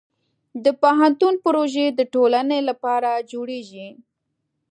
[0.63, 3.89] د پوهنتون پروژې د ټولنې لپاره جوړېږي.